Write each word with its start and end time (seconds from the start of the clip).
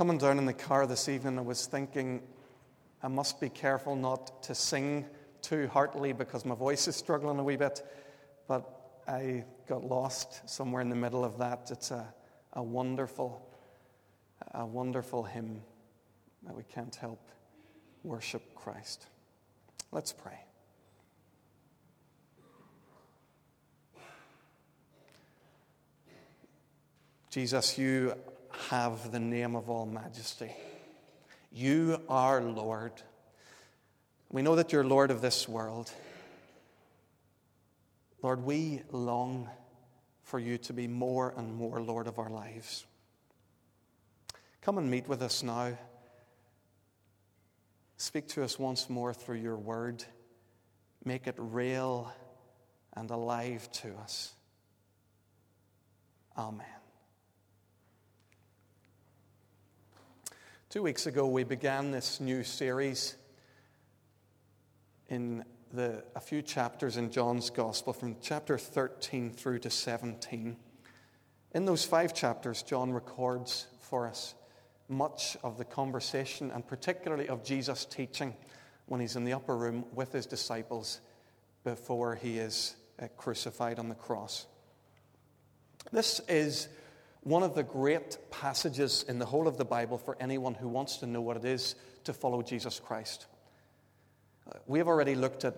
Coming 0.00 0.16
down 0.16 0.38
in 0.38 0.46
the 0.46 0.54
car 0.54 0.86
this 0.86 1.10
evening, 1.10 1.38
I 1.38 1.42
was 1.42 1.66
thinking 1.66 2.22
I 3.02 3.08
must 3.08 3.38
be 3.38 3.50
careful 3.50 3.94
not 3.94 4.42
to 4.44 4.54
sing 4.54 5.04
too 5.42 5.68
heartily 5.68 6.14
because 6.14 6.46
my 6.46 6.54
voice 6.54 6.88
is 6.88 6.96
struggling 6.96 7.38
a 7.38 7.44
wee 7.44 7.58
bit. 7.58 7.82
But 8.48 8.64
I 9.06 9.44
got 9.68 9.84
lost 9.84 10.48
somewhere 10.48 10.80
in 10.80 10.88
the 10.88 10.96
middle 10.96 11.22
of 11.22 11.36
that. 11.36 11.68
It's 11.70 11.90
a, 11.90 12.14
a 12.54 12.62
wonderful, 12.62 13.46
a 14.54 14.64
wonderful 14.64 15.22
hymn 15.22 15.60
that 16.46 16.56
we 16.56 16.62
can't 16.62 16.94
help 16.94 17.20
worship 18.02 18.54
Christ. 18.54 19.06
Let's 19.92 20.14
pray. 20.14 20.40
Jesus, 27.28 27.76
you 27.76 28.14
have 28.68 29.12
the 29.12 29.20
name 29.20 29.56
of 29.56 29.68
all 29.70 29.86
majesty. 29.86 30.50
You 31.52 32.00
are 32.08 32.40
Lord. 32.42 32.92
We 34.30 34.42
know 34.42 34.56
that 34.56 34.72
you're 34.72 34.84
Lord 34.84 35.10
of 35.10 35.20
this 35.20 35.48
world. 35.48 35.90
Lord, 38.22 38.44
we 38.44 38.82
long 38.90 39.48
for 40.22 40.38
you 40.38 40.58
to 40.58 40.72
be 40.72 40.86
more 40.86 41.34
and 41.36 41.54
more 41.54 41.80
Lord 41.80 42.06
of 42.06 42.18
our 42.18 42.30
lives. 42.30 42.86
Come 44.60 44.78
and 44.78 44.90
meet 44.90 45.08
with 45.08 45.22
us 45.22 45.42
now. 45.42 45.76
Speak 47.96 48.28
to 48.28 48.44
us 48.44 48.58
once 48.58 48.88
more 48.88 49.12
through 49.12 49.38
your 49.38 49.56
word. 49.56 50.04
Make 51.04 51.26
it 51.26 51.34
real 51.38 52.12
and 52.94 53.10
alive 53.10 53.70
to 53.72 53.94
us. 53.96 54.32
Amen. 56.36 56.79
Two 60.70 60.84
weeks 60.84 61.06
ago, 61.06 61.26
we 61.26 61.42
began 61.42 61.90
this 61.90 62.20
new 62.20 62.44
series 62.44 63.16
in 65.08 65.44
the, 65.72 66.04
a 66.14 66.20
few 66.20 66.42
chapters 66.42 66.96
in 66.96 67.10
John's 67.10 67.50
Gospel, 67.50 67.92
from 67.92 68.14
chapter 68.22 68.56
13 68.56 69.32
through 69.32 69.58
to 69.58 69.68
17. 69.68 70.56
In 71.54 71.64
those 71.64 71.84
five 71.84 72.14
chapters, 72.14 72.62
John 72.62 72.92
records 72.92 73.66
for 73.80 74.06
us 74.06 74.36
much 74.88 75.36
of 75.42 75.58
the 75.58 75.64
conversation 75.64 76.52
and 76.52 76.64
particularly 76.64 77.28
of 77.28 77.42
Jesus' 77.42 77.84
teaching 77.84 78.32
when 78.86 79.00
he's 79.00 79.16
in 79.16 79.24
the 79.24 79.32
upper 79.32 79.56
room 79.56 79.84
with 79.92 80.12
his 80.12 80.24
disciples 80.24 81.00
before 81.64 82.14
he 82.14 82.38
is 82.38 82.76
uh, 83.02 83.08
crucified 83.16 83.80
on 83.80 83.88
the 83.88 83.96
cross. 83.96 84.46
This 85.90 86.20
is 86.28 86.68
one 87.22 87.42
of 87.42 87.54
the 87.54 87.62
great 87.62 88.18
passages 88.30 89.04
in 89.08 89.18
the 89.18 89.26
whole 89.26 89.46
of 89.46 89.56
the 89.58 89.64
Bible 89.64 89.98
for 89.98 90.16
anyone 90.20 90.54
who 90.54 90.68
wants 90.68 90.98
to 90.98 91.06
know 91.06 91.20
what 91.20 91.36
it 91.36 91.44
is 91.44 91.74
to 92.04 92.12
follow 92.12 92.42
Jesus 92.42 92.80
Christ. 92.80 93.26
We 94.66 94.78
have 94.78 94.88
already 94.88 95.14
looked 95.14 95.44
at 95.44 95.54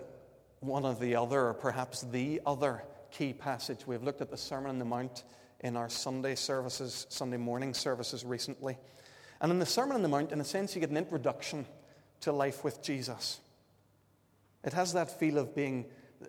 one 0.61 0.85
of 0.85 1.01
the 1.01 1.17
other, 1.17 1.49
or 1.49 1.55
perhaps 1.55 2.03
the 2.03 2.41
other 2.47 2.83
key 3.11 3.33
passage. 3.33 3.87
We've 3.87 4.03
looked 4.03 4.21
at 4.21 4.31
the 4.31 4.37
Sermon 4.37 4.71
on 4.71 4.79
the 4.79 4.85
Mount 4.85 5.25
in 5.61 5.77
our 5.77 5.89
Sunday 5.89 6.35
services, 6.35 7.07
Sunday 7.09 7.37
morning 7.37 7.75
services 7.75 8.25
recently. 8.25 8.77
And 9.41 9.53
in 9.53 9.59
the 9.59 9.67
Sermon 9.67 9.97
on 9.97 10.03
the 10.03 10.09
Mount, 10.09 10.33
in 10.33 10.41
a 10.41 10.45
sense, 10.45 10.75
you 10.75 10.81
get 10.81 10.91
an 10.91 10.97
introduction 10.97 11.67
to 12.21 12.33
life 12.33 12.65
with 12.65 12.83
Jesus. 12.83 13.41
It 14.65 14.73
has 14.73 14.93
that 14.93 15.19
feel 15.19 15.39
of 15.39 15.55
being 15.55 15.87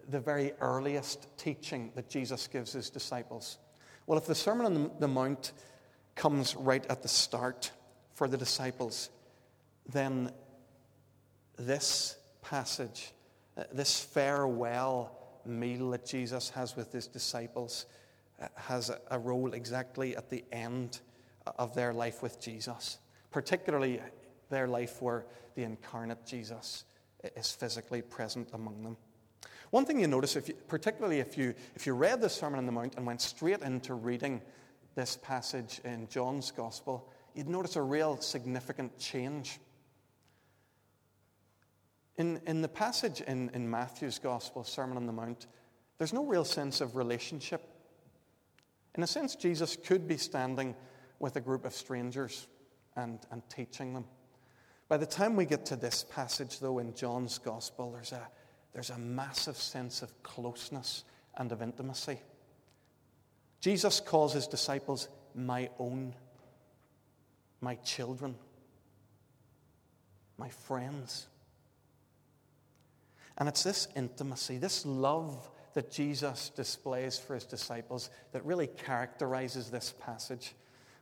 the 0.10 0.20
very 0.20 0.54
earliest 0.60 1.28
teaching 1.38 1.92
that 1.96 2.10
Jesus 2.10 2.48
gives 2.48 2.74
his 2.74 2.90
disciples. 2.90 3.58
Well, 4.06 4.18
if 4.18 4.26
the 4.26 4.36
Sermon 4.36 4.66
on 4.66 4.92
the 5.00 5.08
Mount 5.08 5.54
comes 6.16 6.56
right 6.56 6.86
at 6.90 7.02
the 7.02 7.08
start 7.08 7.72
for 8.16 8.28
the 8.28 8.38
disciples, 8.38 9.10
then 9.88 10.32
this 11.58 12.18
passage, 12.42 13.12
uh, 13.58 13.64
this 13.72 14.02
farewell 14.02 15.18
meal 15.46 15.92
that 15.92 16.06
Jesus 16.06 16.50
has 16.50 16.76
with 16.76 16.92
his 16.92 17.08
disciples, 17.08 17.86
uh, 18.42 18.48
has 18.56 18.92
a 19.10 19.20
role 19.20 19.54
exactly 19.54 20.18
at 20.18 20.30
the 20.30 20.44
end 20.52 21.00
of 21.58 21.74
their 21.74 21.94
life 21.94 22.22
with 22.22 22.42
Jesus, 22.42 22.98
particularly 23.32 24.02
their 24.50 24.68
life 24.68 25.02
where 25.02 25.26
the 25.56 25.64
incarnate 25.64 26.26
Jesus 26.26 26.84
is 27.36 27.52
physically 27.52 28.02
present 28.02 28.50
among 28.54 28.84
them. 28.84 28.98
One 29.74 29.86
thing 29.86 30.00
you 30.00 30.06
notice, 30.06 30.36
if 30.36 30.50
you, 30.50 30.54
particularly 30.68 31.20
if 31.20 31.36
you, 31.36 31.56
if 31.76 31.88
you 31.88 31.96
read 31.96 32.22
the 32.22 32.30
Sermon 32.30 32.60
on 32.60 32.68
the 32.68 32.72
Mount 32.72 32.94
and 32.96 33.08
went 33.08 33.22
straight 33.22 33.64
into 33.64 33.96
reading 33.96 34.40
this 34.94 35.18
passage 35.20 35.82
in 35.84 36.08
John's 36.10 36.52
Gospel, 36.52 37.10
you'd 37.34 37.50
notice 37.50 37.76
a 37.76 37.82
real 37.82 38.18
significant 38.18 38.96
change. 39.00 39.60
In, 42.18 42.40
in 42.46 42.62
the 42.62 42.68
passage 42.68 43.22
in, 43.22 43.50
in 43.56 43.68
Matthew's 43.68 44.20
Gospel, 44.20 44.64
Sermon 44.64 44.96
on 44.96 45.08
the 45.08 45.12
Mount, 45.12 45.48
there's 45.98 46.14
no 46.14 46.24
real 46.24 46.46
sense 46.46 46.80
of 46.80 46.96
relationship. 46.96 47.68
In 48.94 49.02
a 49.02 49.08
sense, 49.08 49.36
Jesus 49.36 49.76
could 49.76 50.08
be 50.08 50.18
standing 50.18 50.76
with 51.18 51.36
a 51.36 51.42
group 51.42 51.66
of 51.66 51.74
strangers 51.74 52.46
and, 52.96 53.18
and 53.32 53.42
teaching 53.50 53.96
them. 53.96 54.06
By 54.88 54.98
the 54.98 55.08
time 55.08 55.36
we 55.36 55.46
get 55.46 55.66
to 55.66 55.76
this 55.76 56.06
passage, 56.12 56.60
though, 56.60 56.78
in 56.78 56.94
John's 56.94 57.40
Gospel, 57.40 57.92
there's 57.92 58.12
a, 58.12 58.28
there's 58.74 58.90
a 58.90 58.98
massive 58.98 59.58
sense 59.58 60.02
of 60.02 60.24
closeness 60.24 61.04
and 61.38 61.52
of 61.52 61.62
intimacy. 61.62 62.20
Jesus 63.62 64.00
calls 64.00 64.34
his 64.34 64.48
disciples 64.48 65.08
my 65.36 65.70
own, 65.80 66.14
my 67.62 67.76
children, 67.76 68.36
my 70.38 70.50
friends. 70.50 71.28
And 73.38 73.48
it's 73.48 73.64
this 73.64 73.88
intimacy, 73.96 74.58
this 74.58 74.86
love 74.86 75.50
that 75.74 75.92
Jesus 75.92 76.50
displays 76.50 77.18
for 77.18 77.36
his 77.36 77.46
disciples 77.46 78.10
that 78.32 78.46
really 78.46 78.68
characterizes 78.68 79.70
this 79.70 79.94
passage. 80.00 80.54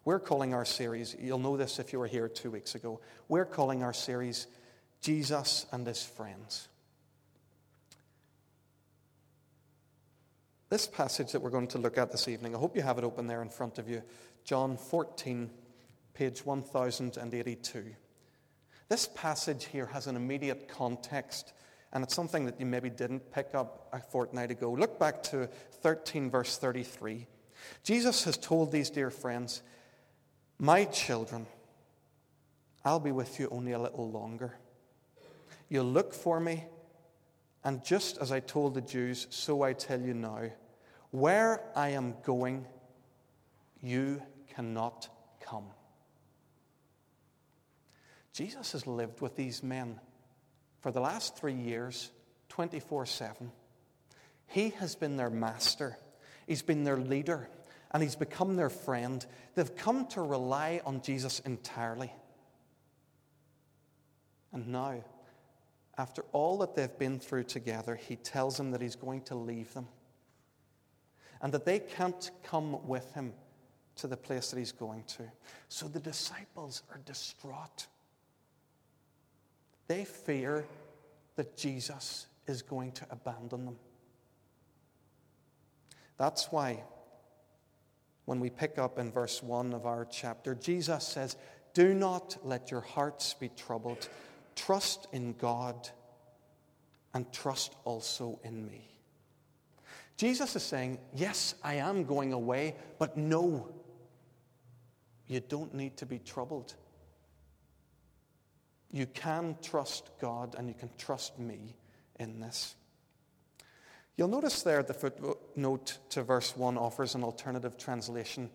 We're 0.05 0.19
calling 0.19 0.53
our 0.53 0.65
series, 0.65 1.15
you'll 1.19 1.39
know 1.39 1.57
this 1.57 1.79
if 1.79 1.93
you 1.93 1.99
were 1.99 2.07
here 2.07 2.27
two 2.27 2.51
weeks 2.51 2.75
ago, 2.75 3.01
we're 3.27 3.45
calling 3.45 3.83
our 3.83 3.93
series 3.93 4.47
Jesus 5.01 5.65
and 5.71 5.85
His 5.85 6.03
Friends. 6.03 6.67
This 10.71 10.87
passage 10.87 11.33
that 11.33 11.41
we're 11.41 11.49
going 11.49 11.67
to 11.67 11.79
look 11.79 11.97
at 11.97 12.13
this 12.13 12.29
evening, 12.29 12.55
I 12.55 12.57
hope 12.57 12.77
you 12.77 12.81
have 12.81 12.97
it 12.97 13.03
open 13.03 13.27
there 13.27 13.41
in 13.41 13.49
front 13.49 13.77
of 13.77 13.89
you. 13.89 14.01
John 14.45 14.77
14, 14.77 15.49
page 16.13 16.45
1082. 16.45 17.93
This 18.87 19.09
passage 19.13 19.65
here 19.65 19.87
has 19.87 20.07
an 20.07 20.15
immediate 20.15 20.69
context, 20.69 21.51
and 21.91 22.05
it's 22.05 22.15
something 22.15 22.45
that 22.45 22.57
you 22.57 22.65
maybe 22.65 22.89
didn't 22.89 23.33
pick 23.33 23.49
up 23.53 23.89
a 23.91 23.99
fortnight 23.99 24.49
ago. 24.49 24.71
Look 24.71 24.97
back 24.97 25.21
to 25.23 25.49
13, 25.81 26.31
verse 26.31 26.57
33. 26.57 27.27
Jesus 27.83 28.23
has 28.23 28.38
told 28.38 28.71
these 28.71 28.89
dear 28.89 29.11
friends, 29.11 29.63
My 30.57 30.85
children, 30.85 31.47
I'll 32.85 33.01
be 33.01 33.11
with 33.11 33.41
you 33.41 33.49
only 33.51 33.73
a 33.73 33.79
little 33.79 34.09
longer. 34.09 34.55
You'll 35.67 35.83
look 35.83 36.13
for 36.13 36.39
me, 36.39 36.63
and 37.61 37.83
just 37.83 38.19
as 38.19 38.31
I 38.31 38.39
told 38.39 38.73
the 38.73 38.79
Jews, 38.79 39.27
so 39.31 39.63
I 39.63 39.73
tell 39.73 39.99
you 39.99 40.13
now 40.13 40.43
where 41.11 41.61
I 41.75 41.89
am 41.89 42.16
going, 42.23 42.66
you 43.81 44.22
cannot 44.55 45.09
come. 45.41 45.66
Jesus 48.33 48.72
has 48.72 48.88
lived 48.88 49.19
with 49.21 49.35
these 49.35 49.61
men 49.61 50.00
for 50.79 50.91
the 50.91 51.01
last 51.01 51.38
three 51.38 51.53
years, 51.53 52.09
24 52.50 53.05
7. 53.05 53.51
He 54.47 54.69
has 54.69 54.95
been 54.95 55.17
their 55.17 55.29
master, 55.29 55.97
he's 56.47 56.61
been 56.61 56.83
their 56.83 56.97
leader, 56.97 57.50
and 57.91 58.01
he's 58.01 58.16
become 58.16 58.55
their 58.55 58.69
friend. 58.69 59.25
They've 59.55 59.75
come 59.75 60.07
to 60.07 60.21
rely 60.21 60.81
on 60.85 61.01
Jesus 61.01 61.39
entirely. 61.41 62.11
And 64.53 64.69
now, 64.69 65.03
after 65.97 66.24
all 66.31 66.57
that 66.59 66.75
they've 66.75 66.97
been 66.97 67.19
through 67.19 67.44
together, 67.44 67.95
he 67.95 68.15
tells 68.15 68.57
them 68.57 68.71
that 68.71 68.81
he's 68.81 68.95
going 68.95 69.21
to 69.24 69.36
leave 69.36 69.74
them 69.74 69.88
and 71.41 71.53
that 71.53 71.65
they 71.65 71.79
can't 71.79 72.31
come 72.43 72.88
with 72.88 73.13
him 73.13 73.33
to 73.95 74.07
the 74.07 74.17
place 74.17 74.51
that 74.51 74.59
he's 74.59 74.71
going 74.71 75.03
to. 75.03 75.23
So 75.69 75.88
the 75.88 75.99
disciples 75.99 76.83
are 76.91 76.99
distraught. 77.05 77.88
They 79.88 80.05
fear 80.05 80.65
that 81.35 81.57
Jesus 81.57 82.27
is 82.47 82.61
going 82.61 82.91
to 82.93 83.05
abandon 83.09 83.65
them. 83.65 83.77
That's 86.17 86.51
why, 86.51 86.83
when 88.25 88.39
we 88.39 88.49
pick 88.49 88.77
up 88.77 88.99
in 88.99 89.11
verse 89.11 89.41
1 89.41 89.73
of 89.73 89.85
our 89.85 90.05
chapter, 90.05 90.53
Jesus 90.53 91.05
says, 91.05 91.35
Do 91.73 91.93
not 91.93 92.38
let 92.43 92.69
your 92.69 92.81
hearts 92.81 93.33
be 93.33 93.49
troubled. 93.49 94.07
Trust 94.55 95.07
in 95.11 95.33
God 95.33 95.89
and 97.13 97.31
trust 97.33 97.75
also 97.83 98.39
in 98.43 98.65
me. 98.65 98.90
Jesus 100.21 100.56
is 100.56 100.62
saying, 100.62 101.00
Yes, 101.15 101.56
I 101.63 101.77
am 101.77 102.03
going 102.03 102.31
away, 102.31 102.75
but 103.00 103.18
no, 103.18 103.68
you 105.25 105.39
don't 105.39 105.73
need 105.73 105.97
to 105.97 106.06
be 106.06 106.19
troubled. 106.19 106.75
You 108.91 109.07
can 109.07 109.56
trust 109.63 110.12
God 110.19 110.53
and 110.56 110.68
you 110.68 110.75
can 110.75 110.91
trust 110.95 111.39
me 111.39 111.75
in 112.19 112.39
this. 112.39 112.75
You'll 114.15 114.27
notice 114.27 114.62
there 114.62 114.83
the 114.83 114.94
footnote 114.94 115.97
to 116.09 116.21
verse 116.21 116.56
1 116.56 116.77
offers 116.77 117.15
an 117.15 117.24
alternative 117.24 117.75
translation. 117.75 118.51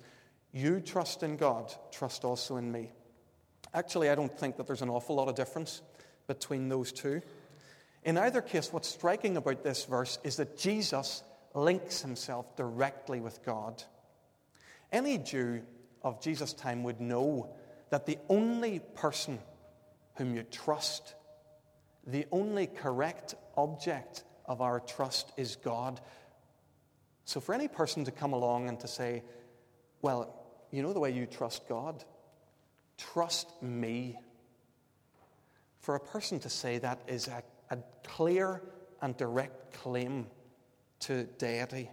You 0.53 0.79
trust 0.79 1.25
in 1.25 1.37
God, 1.37 1.75
trust 1.91 2.25
also 2.25 2.59
in 2.59 2.71
me. 2.71 2.93
Actually, 3.75 4.09
I 4.09 4.15
don't 4.15 4.39
think 4.39 4.57
that 4.59 4.69
there's 4.69 4.83
an 4.83 4.89
awful 4.89 5.17
lot 5.17 5.27
of 5.27 5.35
difference 5.35 5.83
between 6.29 6.69
those 6.69 6.93
two. 6.93 7.23
In 8.05 8.17
either 8.19 8.41
case, 8.41 8.73
what's 8.73 8.87
striking 8.87 9.37
about 9.37 9.65
this 9.65 9.85
verse 9.85 10.21
is 10.23 10.37
that 10.37 10.57
Jesus 10.57 11.25
links 11.57 12.03
himself 12.03 12.55
directly 12.55 13.19
with 13.19 13.43
God. 13.45 13.83
Any 14.93 15.19
Jew 15.19 15.63
of 16.03 16.21
Jesus' 16.21 16.53
time 16.53 16.85
would 16.85 17.01
know 17.01 17.55
that 17.91 18.07
the 18.07 18.19
only 18.29 18.81
person 18.95 19.39
whom 20.17 20.37
you 20.37 20.43
trust, 20.45 21.15
the 22.07 22.27
only 22.31 22.67
correct 22.67 23.35
object 23.57 24.23
of 24.45 24.61
our 24.61 24.81
trust 24.81 25.33
is 25.37 25.57
God. 25.57 26.01
So, 27.25 27.41
for 27.41 27.55
any 27.55 27.69
person 27.69 28.05
to 28.05 28.13
come 28.13 28.33
along 28.33 28.69
and 28.69 28.79
to 28.81 28.89
say, 28.89 29.25
Well, 30.03 30.33
you 30.71 30.83
know 30.83 30.93
the 30.93 31.01
way 31.01 31.11
you 31.11 31.27
trust 31.27 31.69
God? 31.69 32.05
Trust 32.99 33.51
me. 33.63 34.19
For 35.81 35.95
a 35.95 36.01
person 36.01 36.39
to 36.41 36.51
say 36.51 36.79
that 36.79 37.01
is 37.07 37.29
a, 37.29 37.43
a 37.71 37.79
clear 38.05 38.63
and 39.01 39.17
direct 39.17 39.73
claim 39.73 40.27
to 41.01 41.25
deity. 41.25 41.91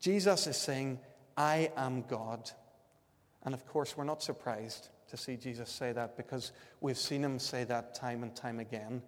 Jesus 0.00 0.46
is 0.46 0.56
saying, 0.56 0.98
I 1.36 1.70
am 1.76 2.02
God. 2.02 2.50
And 3.42 3.54
of 3.54 3.66
course, 3.66 3.96
we're 3.96 4.04
not 4.04 4.22
surprised 4.22 4.88
to 5.08 5.16
see 5.16 5.36
Jesus 5.36 5.70
say 5.70 5.92
that 5.92 6.16
because 6.16 6.52
we've 6.80 6.98
seen 6.98 7.24
him 7.24 7.38
say 7.38 7.64
that 7.64 7.94
time 7.94 8.22
and 8.22 8.34
time 8.34 8.60
again. 8.60 9.02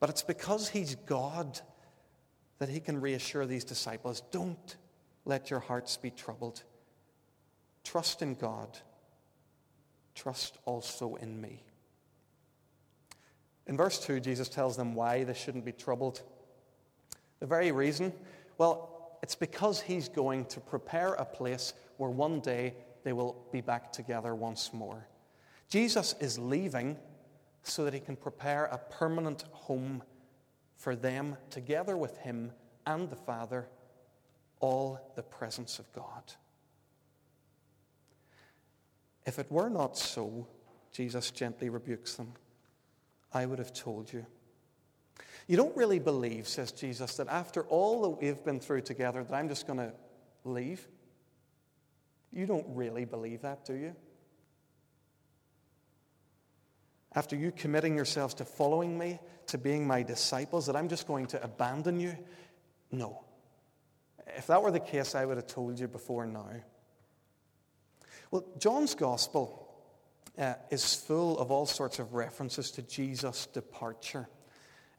But 0.00 0.10
it's 0.10 0.22
because 0.22 0.68
he's 0.68 0.94
God 0.94 1.60
that 2.58 2.68
he 2.68 2.80
can 2.80 3.00
reassure 3.00 3.46
these 3.46 3.64
disciples 3.64 4.22
don't 4.30 4.76
let 5.24 5.50
your 5.50 5.60
hearts 5.60 5.96
be 5.96 6.10
troubled. 6.10 6.62
Trust 7.84 8.22
in 8.22 8.34
God. 8.34 8.78
Trust 10.14 10.58
also 10.64 11.14
in 11.16 11.40
me. 11.40 11.62
In 13.66 13.76
verse 13.76 13.98
2, 14.00 14.20
Jesus 14.20 14.48
tells 14.48 14.76
them 14.76 14.94
why 14.94 15.24
they 15.24 15.34
shouldn't 15.34 15.64
be 15.64 15.72
troubled. 15.72 16.22
The 17.40 17.46
very 17.46 17.72
reason, 17.72 18.12
well, 18.58 19.18
it's 19.22 19.34
because 19.34 19.80
he's 19.80 20.08
going 20.08 20.44
to 20.46 20.60
prepare 20.60 21.14
a 21.14 21.24
place 21.24 21.74
where 21.96 22.10
one 22.10 22.40
day 22.40 22.74
they 23.02 23.12
will 23.12 23.44
be 23.52 23.60
back 23.60 23.92
together 23.92 24.34
once 24.34 24.72
more. 24.72 25.06
Jesus 25.68 26.14
is 26.20 26.38
leaving 26.38 26.96
so 27.62 27.84
that 27.84 27.94
he 27.94 28.00
can 28.00 28.16
prepare 28.16 28.64
a 28.66 28.78
permanent 28.78 29.44
home 29.52 30.02
for 30.76 30.96
them 30.96 31.36
together 31.50 31.96
with 31.96 32.16
him 32.18 32.52
and 32.86 33.10
the 33.10 33.16
Father, 33.16 33.68
all 34.60 35.12
the 35.16 35.22
presence 35.22 35.78
of 35.78 35.92
God. 35.92 36.32
If 39.26 39.38
it 39.38 39.50
were 39.50 39.68
not 39.68 39.96
so, 39.96 40.46
Jesus 40.92 41.30
gently 41.30 41.68
rebukes 41.68 42.14
them, 42.14 42.32
I 43.32 43.46
would 43.46 43.58
have 43.58 43.72
told 43.72 44.12
you. 44.12 44.26
You 45.50 45.56
don't 45.56 45.76
really 45.76 45.98
believe, 45.98 46.46
says 46.46 46.70
Jesus, 46.70 47.16
that 47.16 47.26
after 47.26 47.64
all 47.64 48.02
that 48.02 48.22
we've 48.22 48.44
been 48.44 48.60
through 48.60 48.82
together, 48.82 49.24
that 49.24 49.34
I'm 49.34 49.48
just 49.48 49.66
going 49.66 49.80
to 49.80 49.92
leave. 50.44 50.86
You 52.30 52.46
don't 52.46 52.66
really 52.68 53.04
believe 53.04 53.42
that, 53.42 53.64
do 53.64 53.74
you? 53.74 53.96
After 57.16 57.34
you 57.34 57.50
committing 57.50 57.96
yourselves 57.96 58.34
to 58.34 58.44
following 58.44 58.96
me, 58.96 59.18
to 59.48 59.58
being 59.58 59.84
my 59.84 60.04
disciples, 60.04 60.66
that 60.66 60.76
I'm 60.76 60.88
just 60.88 61.08
going 61.08 61.26
to 61.26 61.42
abandon 61.42 61.98
you? 61.98 62.16
No. 62.92 63.24
If 64.36 64.46
that 64.46 64.62
were 64.62 64.70
the 64.70 64.78
case, 64.78 65.16
I 65.16 65.24
would 65.24 65.36
have 65.36 65.48
told 65.48 65.80
you 65.80 65.88
before 65.88 66.26
now. 66.26 66.46
Well, 68.30 68.44
John's 68.56 68.94
gospel 68.94 69.68
uh, 70.38 70.54
is 70.70 70.94
full 70.94 71.40
of 71.40 71.50
all 71.50 71.66
sorts 71.66 71.98
of 71.98 72.14
references 72.14 72.70
to 72.70 72.82
Jesus' 72.82 73.46
departure. 73.46 74.28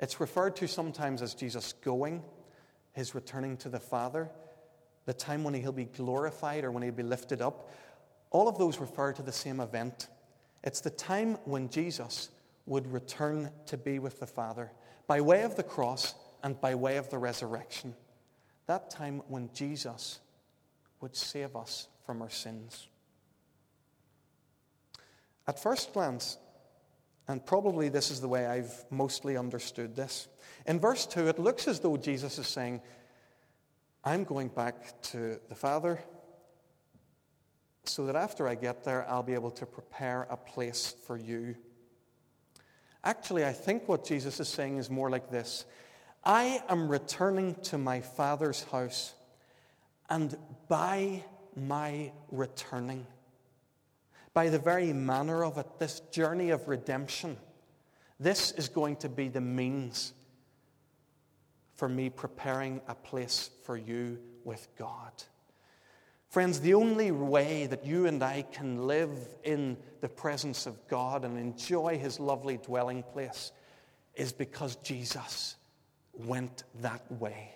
It's 0.02 0.20
referred 0.20 0.56
to 0.58 0.68
sometimes 0.68 1.22
as 1.22 1.36
Jesus 1.36 1.74
going, 1.74 2.24
his 2.92 3.14
returning 3.14 3.56
to 3.58 3.70
the 3.70 3.80
Father, 3.80 4.30
the 5.06 5.14
time 5.14 5.44
when 5.44 5.54
he'll 5.54 5.72
be 5.72 5.86
glorified 5.86 6.64
or 6.64 6.72
when 6.72 6.82
he'll 6.84 6.92
be 6.92 7.04
lifted 7.04 7.42
up. 7.42 7.70
All 8.32 8.48
of 8.48 8.58
those 8.58 8.80
refer 8.80 9.14
to 9.14 9.22
the 9.22 9.32
same 9.32 9.60
event. 9.60 10.08
It's 10.64 10.82
the 10.82 10.90
time 10.90 11.38
when 11.46 11.70
Jesus 11.70 12.30
would 12.66 12.92
return 12.92 13.52
to 13.68 13.78
be 13.78 14.00
with 14.00 14.20
the 14.20 14.28
Father 14.28 14.72
by 15.08 15.22
way 15.22 15.44
of 15.44 15.56
the 15.56 15.64
cross 15.64 16.16
and 16.44 16.60
by 16.60 16.74
way 16.74 16.98
of 16.98 17.10
the 17.10 17.18
resurrection. 17.18 17.96
That 18.66 18.90
time 18.90 19.22
when 19.28 19.50
Jesus 19.54 20.20
would 21.00 21.16
save 21.16 21.56
us 21.56 21.88
from 22.06 22.22
our 22.22 22.30
sins. 22.30 22.88
At 25.48 25.62
first 25.62 25.94
glance, 25.94 26.38
and 27.32 27.46
probably 27.46 27.90
this 27.90 28.12
is 28.12 28.20
the 28.20 28.28
way 28.28 28.46
I've 28.46 28.86
mostly 28.90 29.38
understood 29.38 29.96
this, 29.96 30.28
in 30.66 30.80
verse 30.80 31.06
2, 31.06 31.28
it 31.28 31.40
looks 31.40 31.68
as 31.68 31.80
though 31.80 31.98
Jesus 31.98 32.38
is 32.38 32.48
saying, 32.48 32.82
I'm 34.04 34.24
going 34.24 34.50
back 34.50 35.02
to 35.04 35.40
the 35.48 35.56
Father 35.56 36.00
so 37.86 38.06
that 38.06 38.16
after 38.16 38.48
I 38.48 38.56
get 38.56 38.84
there, 38.84 39.10
I'll 39.10 39.24
be 39.24 39.34
able 39.34 39.52
to 39.52 39.66
prepare 39.66 40.28
a 40.30 40.38
place 40.38 40.94
for 41.08 41.18
you. 41.18 41.56
Actually, 43.04 43.46
I 43.46 43.54
think 43.54 43.88
what 43.88 44.06
Jesus 44.06 44.40
is 44.40 44.48
saying 44.48 44.78
is 44.78 44.90
more 44.90 45.10
like 45.10 45.32
this 45.32 45.66
I 46.24 46.62
am 46.70 46.90
returning 46.90 47.56
to 47.64 47.78
my 47.78 48.02
Father's 48.02 48.64
house, 48.66 49.14
and 50.10 50.38
by 50.68 51.24
my 51.56 52.12
returning, 52.30 53.08
by 54.34 54.50
the 54.50 54.60
very 54.60 54.94
manner 54.94 55.44
of 55.44 55.58
it, 55.58 55.68
this 55.80 56.00
journey 56.12 56.52
of 56.52 56.68
redemption, 56.68 57.38
this 58.20 58.52
is 58.52 58.70
going 58.70 58.96
to 58.98 59.10
be 59.10 59.28
the 59.28 59.42
means 59.42 60.14
for 61.76 61.90
me 61.90 62.10
preparing 62.10 62.80
a 62.88 62.96
place 62.96 63.50
for 63.66 63.76
you 63.76 64.20
with 64.44 64.68
God. 64.78 65.12
Friends, 66.30 66.62
the 66.62 66.76
only 66.76 67.12
way 67.12 67.66
that 67.66 67.86
you 67.86 68.06
and 68.06 68.24
I 68.24 68.44
can 68.44 68.88
live 68.88 69.10
in 69.44 69.76
the 70.00 70.08
presence 70.08 70.66
of 70.66 70.88
God 70.88 71.26
and 71.26 71.38
enjoy 71.38 71.98
his 71.98 72.20
lovely 72.20 72.58
dwelling 72.58 73.04
place 73.04 73.52
is 74.16 74.32
because 74.32 74.78
Jesus 74.78 75.56
went 76.14 76.64
that 76.82 77.12
way 77.12 77.52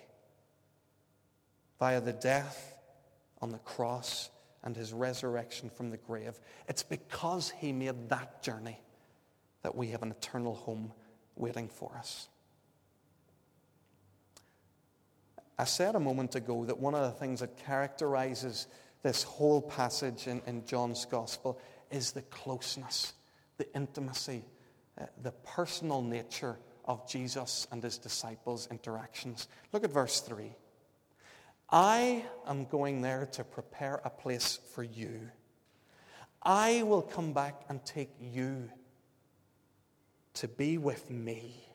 via 1.78 2.00
the 2.00 2.12
death 2.12 2.76
on 3.40 3.50
the 3.50 3.58
cross 3.58 4.28
and 4.66 4.76
his 4.76 4.92
resurrection 4.92 5.70
from 5.70 5.90
the 5.90 5.96
grave. 5.96 6.38
It's 6.68 6.82
because 6.82 7.50
he 7.50 7.72
made 7.72 8.10
that 8.10 8.42
journey 8.42 8.80
that 9.62 9.76
we 9.76 9.86
have 9.88 10.02
an 10.02 10.10
eternal 10.10 10.54
home 10.54 10.92
waiting 11.36 11.68
for 11.68 11.92
us. 11.96 12.28
I 15.56 15.64
said 15.64 15.94
a 15.94 16.00
moment 16.00 16.34
ago 16.34 16.64
that 16.64 16.78
one 16.78 16.96
of 16.96 17.02
the 17.02 17.12
things 17.12 17.40
that 17.40 17.56
characterizes 17.64 18.66
this 19.02 19.22
whole 19.22 19.62
passage 19.62 20.26
in, 20.26 20.42
in 20.46 20.66
John's 20.66 21.04
gospel 21.04 21.60
is 21.92 22.10
the 22.10 22.22
closeness, 22.22 23.12
the 23.58 23.72
intimacy, 23.72 24.44
uh, 25.00 25.04
the 25.22 25.30
personal 25.30 26.02
nature 26.02 26.58
of 26.84 27.08
Jesus 27.08 27.68
and 27.70 27.82
his 27.84 27.98
disciples' 27.98 28.66
interactions. 28.70 29.46
Look 29.72 29.84
at 29.84 29.92
verse 29.92 30.20
3. 30.20 30.56
I 31.70 32.24
am 32.46 32.66
going 32.66 33.02
there 33.02 33.26
to 33.32 33.44
prepare 33.44 34.00
a 34.04 34.10
place 34.10 34.60
for 34.72 34.82
you. 34.82 35.30
I 36.42 36.82
will 36.84 37.02
come 37.02 37.32
back 37.32 37.62
and 37.68 37.84
take 37.84 38.10
you 38.20 38.70
to 40.34 40.46
be 40.46 40.78
with 40.78 41.10
me 41.10 41.66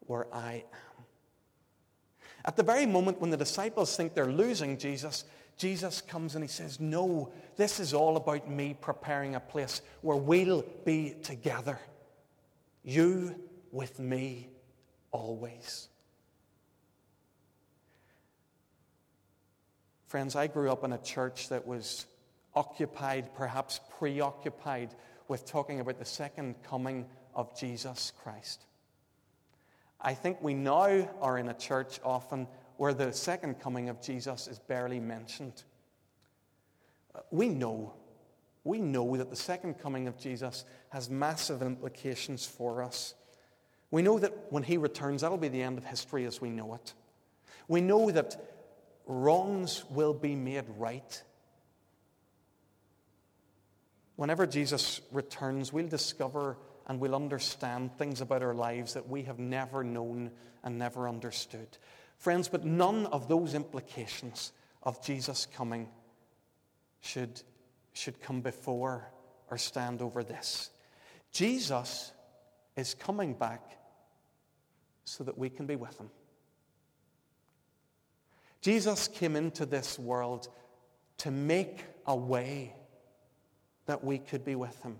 where 0.00 0.26
I 0.34 0.64
am. 0.72 1.04
At 2.44 2.56
the 2.56 2.62
very 2.62 2.86
moment 2.86 3.20
when 3.20 3.30
the 3.30 3.36
disciples 3.36 3.96
think 3.96 4.14
they're 4.14 4.26
losing 4.26 4.78
Jesus, 4.78 5.24
Jesus 5.56 6.00
comes 6.00 6.34
and 6.34 6.42
he 6.42 6.48
says, 6.48 6.80
No, 6.80 7.32
this 7.56 7.78
is 7.78 7.92
all 7.92 8.16
about 8.16 8.48
me 8.48 8.74
preparing 8.80 9.34
a 9.34 9.40
place 9.40 9.82
where 10.00 10.16
we'll 10.16 10.64
be 10.84 11.14
together. 11.22 11.78
You 12.82 13.36
with 13.70 13.98
me 13.98 14.48
always. 15.10 15.88
Friends, 20.08 20.34
I 20.36 20.46
grew 20.46 20.72
up 20.72 20.84
in 20.84 20.92
a 20.92 20.98
church 20.98 21.50
that 21.50 21.66
was 21.66 22.06
occupied, 22.54 23.34
perhaps 23.34 23.80
preoccupied, 23.98 24.94
with 25.28 25.44
talking 25.44 25.80
about 25.80 25.98
the 25.98 26.04
second 26.06 26.54
coming 26.62 27.06
of 27.34 27.54
Jesus 27.58 28.12
Christ. 28.22 28.64
I 30.00 30.14
think 30.14 30.40
we 30.40 30.54
now 30.54 31.08
are 31.20 31.36
in 31.36 31.48
a 31.48 31.54
church 31.54 32.00
often 32.02 32.48
where 32.78 32.94
the 32.94 33.12
second 33.12 33.60
coming 33.60 33.90
of 33.90 34.00
Jesus 34.00 34.48
is 34.48 34.58
barely 34.58 34.98
mentioned. 34.98 35.62
Uh, 37.14 37.20
we 37.30 37.50
know 37.50 37.92
We 38.64 38.80
know 38.80 39.16
that 39.16 39.30
the 39.30 39.36
second 39.36 39.78
coming 39.78 40.08
of 40.08 40.18
Jesus 40.18 40.64
has 40.90 41.08
massive 41.08 41.62
implications 41.62 42.44
for 42.44 42.82
us. 42.82 43.14
We 43.90 44.02
know 44.02 44.18
that 44.18 44.32
when 44.50 44.62
he 44.62 44.76
returns, 44.76 45.22
that'll 45.22 45.38
be 45.38 45.48
the 45.48 45.62
end 45.62 45.78
of 45.78 45.84
history 45.84 46.26
as 46.26 46.40
we 46.40 46.50
know 46.50 46.74
it. 46.74 46.92
We 47.66 47.80
know 47.80 48.10
that 48.10 48.57
wrongs 49.08 49.84
will 49.90 50.14
be 50.14 50.36
made 50.36 50.64
right. 50.76 51.22
Whenever 54.16 54.46
Jesus 54.46 55.00
returns, 55.10 55.72
we'll 55.72 55.88
discover 55.88 56.56
and 56.86 57.00
we'll 57.00 57.14
understand 57.14 57.96
things 57.96 58.20
about 58.20 58.42
our 58.42 58.54
lives 58.54 58.94
that 58.94 59.08
we 59.08 59.22
have 59.22 59.38
never 59.38 59.82
known 59.82 60.30
and 60.62 60.78
never 60.78 61.08
understood. 61.08 61.68
Friends, 62.18 62.48
but 62.48 62.64
none 62.64 63.06
of 63.06 63.28
those 63.28 63.54
implications 63.54 64.52
of 64.82 65.02
Jesus 65.04 65.46
coming 65.54 65.88
should, 67.00 67.42
should 67.92 68.20
come 68.20 68.40
before 68.40 69.10
or 69.50 69.58
stand 69.58 70.02
over 70.02 70.22
this. 70.24 70.70
Jesus 71.32 72.12
is 72.76 72.94
coming 72.94 73.34
back 73.34 73.62
so 75.04 75.24
that 75.24 75.38
we 75.38 75.48
can 75.48 75.66
be 75.66 75.76
with 75.76 75.98
him. 75.98 76.10
Jesus 78.60 79.08
came 79.08 79.36
into 79.36 79.66
this 79.66 79.98
world 79.98 80.48
to 81.18 81.30
make 81.30 81.84
a 82.06 82.16
way 82.16 82.74
that 83.86 84.02
we 84.02 84.18
could 84.18 84.44
be 84.44 84.54
with 84.54 84.80
him. 84.82 84.96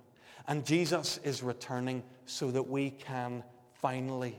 And 0.47 0.65
Jesus 0.65 1.19
is 1.25 1.43
returning 1.43 2.03
so 2.27 2.51
that 2.51 2.69
we 2.69 2.91
can 2.91 3.45
finally 3.75 4.39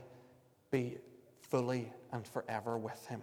be 0.70 0.98
fully 1.40 1.92
and 2.12 2.26
forever 2.26 2.76
with 2.76 3.06
him. 3.06 3.22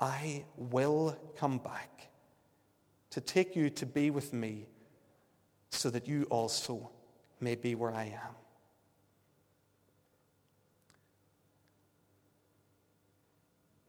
I 0.00 0.44
will 0.56 1.16
come 1.36 1.58
back 1.58 2.08
to 3.10 3.20
take 3.20 3.56
you 3.56 3.70
to 3.70 3.86
be 3.86 4.10
with 4.10 4.32
me 4.32 4.66
so 5.70 5.90
that 5.90 6.06
you 6.06 6.24
also 6.30 6.90
may 7.40 7.54
be 7.54 7.74
where 7.74 7.92
I 7.92 8.04
am. 8.04 8.43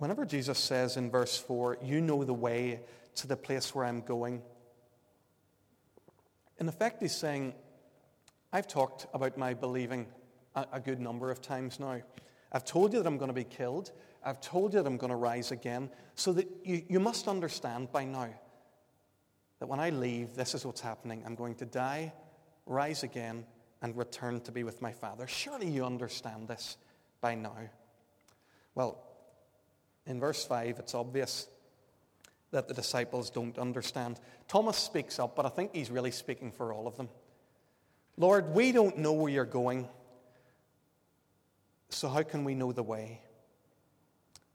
Whenever 0.05 0.24
Jesus 0.24 0.59
says 0.59 0.97
in 0.97 1.09
verse 1.09 1.35
4, 1.35 1.79
You 1.81 2.00
know 2.00 2.24
the 2.24 2.31
way 2.31 2.81
to 3.15 3.25
the 3.25 3.35
place 3.35 3.74
where 3.74 3.85
I'm 3.85 4.01
going, 4.01 4.43
in 6.59 6.69
effect, 6.69 7.01
he's 7.01 7.15
saying, 7.15 7.55
I've 8.53 8.67
talked 8.67 9.07
about 9.15 9.35
my 9.35 9.55
believing 9.55 10.05
a, 10.53 10.67
a 10.74 10.79
good 10.79 11.00
number 11.00 11.31
of 11.31 11.41
times 11.41 11.79
now. 11.79 12.03
I've 12.51 12.63
told 12.63 12.93
you 12.93 13.01
that 13.01 13.07
I'm 13.07 13.17
going 13.17 13.29
to 13.29 13.33
be 13.33 13.45
killed. 13.45 13.93
I've 14.24 14.39
told 14.41 14.75
you 14.75 14.83
that 14.83 14.88
I'm 14.88 14.97
going 14.97 15.09
to 15.09 15.15
rise 15.15 15.51
again. 15.51 15.89
So 16.13 16.33
that 16.33 16.47
you, 16.63 16.83
you 16.88 17.00
must 17.00 17.27
understand 17.27 17.91
by 17.91 18.05
now 18.05 18.29
that 19.57 19.65
when 19.65 19.79
I 19.79 19.89
leave, 19.89 20.35
this 20.35 20.53
is 20.53 20.67
what's 20.67 20.81
happening. 20.81 21.24
I'm 21.25 21.33
going 21.33 21.55
to 21.55 21.65
die, 21.65 22.13
rise 22.67 23.01
again, 23.01 23.43
and 23.81 23.97
return 23.97 24.39
to 24.41 24.51
be 24.51 24.63
with 24.63 24.83
my 24.83 24.91
Father. 24.91 25.25
Surely 25.25 25.67
you 25.67 25.83
understand 25.83 26.47
this 26.47 26.77
by 27.21 27.33
now. 27.33 27.57
Well, 28.75 29.01
in 30.05 30.19
verse 30.19 30.45
5, 30.45 30.79
it's 30.79 30.93
obvious 30.93 31.47
that 32.51 32.67
the 32.67 32.74
disciples 32.74 33.29
don't 33.29 33.57
understand. 33.57 34.19
Thomas 34.47 34.77
speaks 34.77 35.19
up, 35.19 35.35
but 35.35 35.45
I 35.45 35.50
think 35.50 35.74
he's 35.74 35.91
really 35.91 36.12
speaking 36.12 36.51
for 36.51 36.74
all 36.74 36.88
of 36.88 36.95
them. 36.95 37.09
Lord, 38.17 38.53
we 38.53 38.71
don't 38.71 38.97
know 38.97 39.13
where 39.13 39.31
you're 39.31 39.45
going, 39.45 39.89
so 41.89 42.07
how 42.07 42.24
can 42.24 42.43
we 42.43 42.55
know 42.55 42.71
the 42.71 42.83
way? 42.83 43.19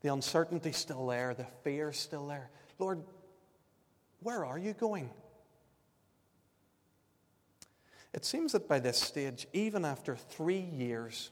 The 0.01 0.13
uncertainty's 0.13 0.79
still 0.79 1.07
there, 1.07 1.35
the 1.35 1.47
fear's 1.63 1.99
still 1.99 2.27
there. 2.27 2.51
Lord, 2.79 3.03
where 4.21 4.45
are 4.45 4.59
you 4.59 4.73
going? 4.73 5.11
It 8.13 8.25
seems 8.25 8.53
that 8.53 8.67
by 8.67 8.81
this 8.81 8.99
stage, 8.99 9.47
even 9.53 9.85
after 9.85 10.17
three 10.17 10.61
years 10.61 11.31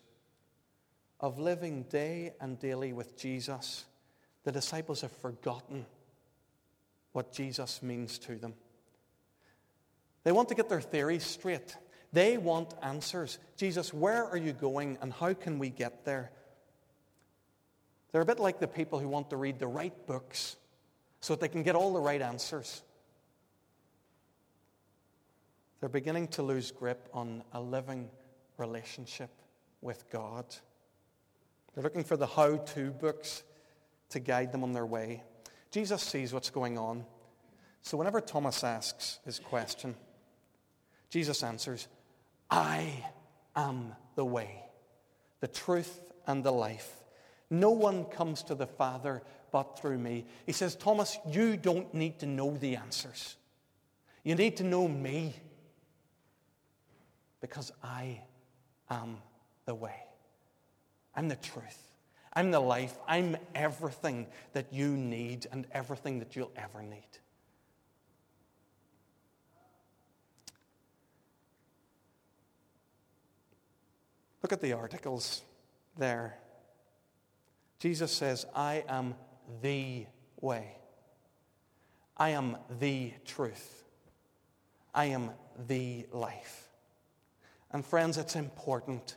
of 1.20 1.38
living 1.38 1.84
day 1.84 2.34
and 2.40 2.58
daily 2.58 2.92
with 2.92 3.16
Jesus, 3.16 3.84
the 4.44 4.52
disciples 4.52 5.00
have 5.02 5.12
forgotten 5.12 5.86
what 7.12 7.32
Jesus 7.32 7.82
means 7.82 8.18
to 8.20 8.36
them. 8.36 8.54
They 10.24 10.32
want 10.32 10.48
to 10.50 10.54
get 10.54 10.68
their 10.68 10.80
theories 10.80 11.24
straight. 11.24 11.76
They 12.12 12.38
want 12.38 12.74
answers. 12.82 13.38
Jesus, 13.56 13.92
where 13.92 14.24
are 14.24 14.36
you 14.36 14.52
going 14.52 14.98
and 15.00 15.12
how 15.12 15.34
can 15.34 15.58
we 15.58 15.70
get 15.70 16.04
there? 16.04 16.30
They're 18.12 18.22
a 18.22 18.26
bit 18.26 18.40
like 18.40 18.58
the 18.58 18.68
people 18.68 18.98
who 18.98 19.08
want 19.08 19.30
to 19.30 19.36
read 19.36 19.58
the 19.58 19.66
right 19.66 20.06
books 20.06 20.56
so 21.20 21.34
that 21.34 21.40
they 21.40 21.48
can 21.48 21.62
get 21.62 21.74
all 21.74 21.92
the 21.92 22.00
right 22.00 22.22
answers. 22.22 22.82
They're 25.80 25.88
beginning 25.88 26.28
to 26.28 26.42
lose 26.42 26.70
grip 26.70 27.08
on 27.12 27.42
a 27.52 27.60
living 27.60 28.08
relationship 28.56 29.30
with 29.80 30.10
God. 30.10 30.44
They're 31.74 31.84
looking 31.84 32.04
for 32.04 32.16
the 32.16 32.26
how 32.26 32.56
to 32.56 32.90
books 32.90 33.44
to 34.10 34.20
guide 34.20 34.52
them 34.52 34.62
on 34.62 34.72
their 34.72 34.86
way. 34.86 35.22
Jesus 35.70 36.02
sees 36.02 36.32
what's 36.32 36.50
going 36.50 36.78
on. 36.78 37.04
So 37.82 37.96
whenever 37.96 38.20
Thomas 38.20 38.64
asks 38.64 39.18
his 39.24 39.38
question, 39.38 39.94
Jesus 41.10 41.42
answers, 41.42 41.88
I 42.50 43.04
am 43.54 43.94
the 44.14 44.24
way, 44.24 44.62
the 45.40 45.48
truth, 45.48 46.00
and 46.26 46.44
the 46.44 46.52
life. 46.52 46.90
No 47.50 47.70
one 47.70 48.04
comes 48.04 48.42
to 48.44 48.54
the 48.54 48.66
Father 48.66 49.22
but 49.50 49.78
through 49.78 49.98
me. 49.98 50.26
He 50.44 50.52
says, 50.52 50.76
Thomas, 50.76 51.18
you 51.30 51.56
don't 51.56 51.92
need 51.94 52.18
to 52.20 52.26
know 52.26 52.56
the 52.56 52.76
answers. 52.76 53.36
You 54.24 54.34
need 54.34 54.58
to 54.58 54.64
know 54.64 54.86
me 54.86 55.34
because 57.40 57.72
I 57.82 58.20
am 58.90 59.18
the 59.64 59.74
way. 59.74 59.94
I'm 61.14 61.28
the 61.28 61.36
truth. 61.36 61.87
I'm 62.38 62.52
the 62.52 62.60
life. 62.60 62.96
I'm 63.08 63.36
everything 63.52 64.28
that 64.52 64.72
you 64.72 64.90
need 64.90 65.48
and 65.50 65.66
everything 65.72 66.20
that 66.20 66.36
you'll 66.36 66.52
ever 66.54 66.82
need. 66.82 67.02
Look 74.40 74.52
at 74.52 74.60
the 74.60 74.74
articles 74.74 75.42
there. 75.96 76.38
Jesus 77.80 78.12
says, 78.12 78.46
I 78.54 78.84
am 78.88 79.16
the 79.60 80.06
way. 80.40 80.76
I 82.16 82.28
am 82.28 82.56
the 82.78 83.14
truth. 83.26 83.82
I 84.94 85.06
am 85.06 85.32
the 85.66 86.06
life. 86.12 86.68
And 87.72 87.84
friends, 87.84 88.16
it's 88.16 88.36
important 88.36 89.16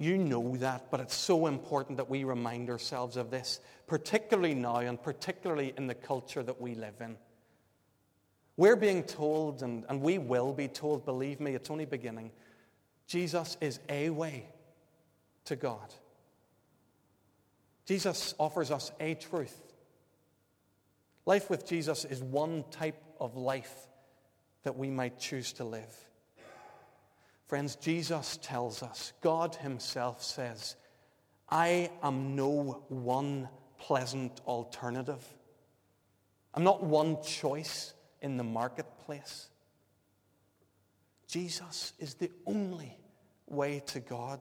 you 0.00 0.16
know 0.16 0.56
that, 0.56 0.90
but 0.90 0.98
it's 1.00 1.14
so 1.14 1.46
important 1.46 1.98
that 1.98 2.08
we 2.08 2.24
remind 2.24 2.70
ourselves 2.70 3.18
of 3.18 3.30
this, 3.30 3.60
particularly 3.86 4.54
now 4.54 4.78
and 4.78 5.00
particularly 5.00 5.74
in 5.76 5.86
the 5.86 5.94
culture 5.94 6.42
that 6.42 6.58
we 6.58 6.74
live 6.74 6.94
in. 7.00 7.16
We're 8.56 8.76
being 8.76 9.02
told, 9.02 9.62
and, 9.62 9.84
and 9.90 10.00
we 10.00 10.16
will 10.16 10.54
be 10.54 10.68
told, 10.68 11.04
believe 11.04 11.38
me, 11.38 11.54
it's 11.54 11.70
only 11.70 11.84
beginning. 11.84 12.30
Jesus 13.06 13.58
is 13.60 13.78
a 13.90 14.08
way 14.08 14.46
to 15.44 15.54
God. 15.54 15.92
Jesus 17.84 18.34
offers 18.38 18.70
us 18.70 18.92
a 19.00 19.14
truth. 19.16 19.60
Life 21.26 21.50
with 21.50 21.66
Jesus 21.66 22.06
is 22.06 22.22
one 22.22 22.64
type 22.70 23.02
of 23.20 23.36
life 23.36 23.86
that 24.62 24.78
we 24.78 24.88
might 24.88 25.18
choose 25.18 25.52
to 25.54 25.64
live. 25.64 26.09
Friends, 27.50 27.74
Jesus 27.74 28.38
tells 28.40 28.80
us, 28.80 29.12
God 29.20 29.56
Himself 29.56 30.22
says, 30.22 30.76
I 31.48 31.90
am 32.00 32.36
no 32.36 32.84
one 32.88 33.48
pleasant 33.76 34.40
alternative. 34.46 35.24
I'm 36.54 36.62
not 36.62 36.84
one 36.84 37.20
choice 37.24 37.92
in 38.22 38.36
the 38.36 38.44
marketplace. 38.44 39.48
Jesus 41.26 41.92
is 41.98 42.14
the 42.14 42.30
only 42.46 42.96
way 43.48 43.82
to 43.86 43.98
God. 43.98 44.38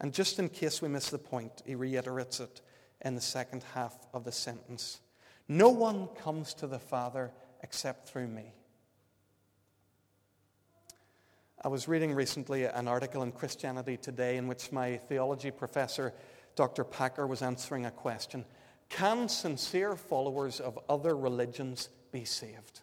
And 0.00 0.14
just 0.14 0.38
in 0.38 0.48
case 0.48 0.80
we 0.80 0.88
miss 0.88 1.10
the 1.10 1.18
point, 1.18 1.62
he 1.66 1.74
reiterates 1.74 2.40
it 2.40 2.62
in 3.02 3.16
the 3.16 3.20
second 3.20 3.66
half 3.74 3.94
of 4.14 4.24
the 4.24 4.32
sentence. 4.32 5.02
No 5.46 5.68
one 5.68 6.08
comes 6.22 6.54
to 6.54 6.66
the 6.66 6.78
Father 6.78 7.32
except 7.62 8.08
through 8.08 8.28
me. 8.28 8.54
I 11.64 11.68
was 11.68 11.86
reading 11.86 12.12
recently 12.12 12.64
an 12.64 12.88
article 12.88 13.22
in 13.22 13.30
Christianity 13.30 13.96
Today 13.96 14.36
in 14.36 14.48
which 14.48 14.72
my 14.72 14.96
theology 14.96 15.52
professor, 15.52 16.12
Dr. 16.56 16.82
Packer, 16.82 17.24
was 17.24 17.40
answering 17.40 17.86
a 17.86 17.90
question 17.92 18.44
Can 18.88 19.28
sincere 19.28 19.94
followers 19.94 20.58
of 20.58 20.76
other 20.88 21.16
religions 21.16 21.88
be 22.10 22.24
saved? 22.24 22.80